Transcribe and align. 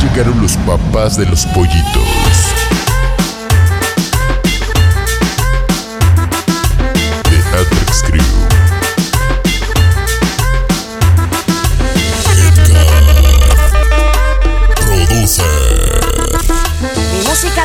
Llegaron 0.00 0.40
los 0.40 0.56
papás 0.58 1.16
de 1.16 1.26
los 1.26 1.46
pollitos. 1.46 1.82
The 7.24 7.38
Atrix 7.58 8.02
Crew. 8.02 8.42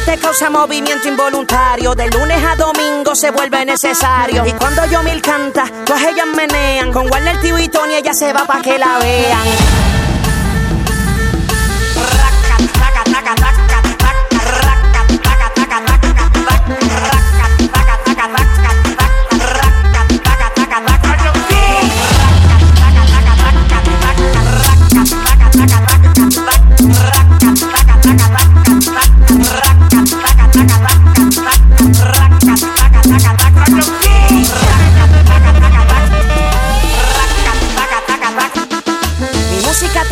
Te 0.06 0.18
causa 0.18 0.50
movimiento 0.50 1.10
involuntario. 1.10 1.94
De 1.94 2.08
lunes 2.10 2.42
a 2.42 2.56
domingo 2.56 3.14
se 3.14 3.30
vuelve 3.30 3.66
necesario. 3.66 4.46
Y 4.46 4.54
cuando 4.54 4.86
yo 4.86 5.04
mil 5.04 5.22
canta, 5.22 5.66
todas 5.86 6.02
ellas 6.04 6.28
menean. 6.34 6.94
Con 6.94 7.12
Warner 7.12 7.42
Tío 7.42 7.60
y 7.60 7.68
Tony 7.68 7.96
ella 7.96 8.14
se 8.14 8.32
va 8.32 8.46
pa' 8.46 8.62
que 8.62 8.78
la 8.78 9.00
vean. 9.00 9.67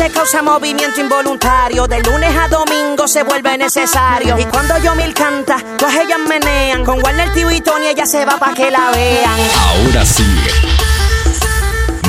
Te 0.06 0.12
causa 0.12 0.42
movimiento 0.42 1.00
involuntario. 1.00 1.86
De 1.86 2.00
lunes 2.00 2.34
a 2.36 2.48
domingo 2.48 3.08
se 3.08 3.22
vuelve 3.22 3.58
necesario. 3.58 4.38
Y 4.38 4.44
cuando 4.44 4.78
yo 4.78 4.94
mil 4.94 5.12
canta, 5.12 5.56
todas 5.76 5.94
ellas 5.96 6.18
menean. 6.28 6.84
Con 6.84 7.02
Warner 7.02 7.32
Tío 7.32 7.50
y 7.50 7.60
Tony 7.60 7.86
ella 7.86 8.06
se 8.06 8.24
va 8.24 8.38
pa' 8.38 8.54
que 8.54 8.70
la 8.70 8.90
vean. 8.90 9.40
Ahora 9.58 10.04
sí. 10.04 10.24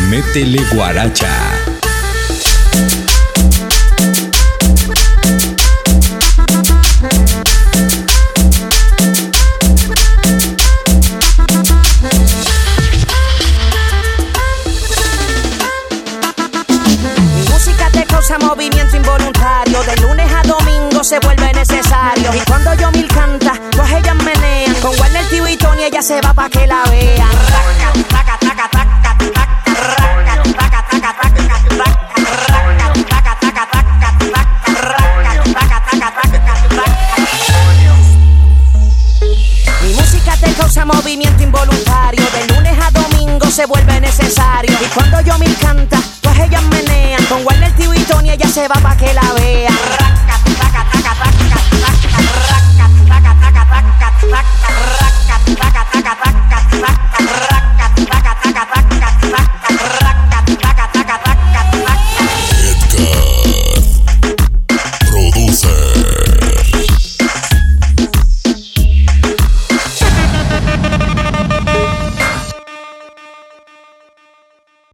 Métele 0.09 0.63
guaracha. 0.73 1.76
Movimiento 18.39 18.95
involuntario. 18.95 19.83
De 19.83 19.95
lunes 19.97 20.31
a 20.31 20.41
domingo 20.47 21.03
se 21.03 21.19
vuelve 21.19 21.53
necesario. 21.53 22.33
Y 22.33 22.39
cuando 22.41 22.73
yo 22.75 22.91
mil 22.91 23.07
canta, 23.07 23.53
todas 23.71 23.91
ellas 23.91 24.15
menean. 24.23 24.73
Con 24.81 24.97
Warner 24.99 25.27
Tío 25.29 25.47
y 25.47 25.57
Tony 25.57 25.83
ella 25.83 26.01
se 26.01 26.21
va 26.21 26.33
pa' 26.33 26.49
que 26.49 26.67
la 26.67 26.83
vean. 26.85 27.27
Mi 39.81 39.93
música 39.93 40.37
te 40.37 40.53
causa 40.53 40.85
movimiento 40.85 41.43
involuntario. 41.43 42.25
De 42.31 42.53
lunes 42.53 42.77
a 42.81 42.91
domingo 42.91 43.49
se 43.49 43.65
vuelve 43.65 43.99
necesario. 44.01 44.77
Y 44.81 44.85
cuando 44.93 45.21
yo 45.21 45.37
mil 45.37 45.55
canta, 45.57 45.99
pues 46.21 46.39
ellas 46.39 46.63
menean 46.63 46.96
ella 48.37 48.49
se 48.49 48.67
va 48.67 48.75
pa' 48.75 48.95
que 48.95 49.13
la 49.13 49.33
vea. 49.33 50.06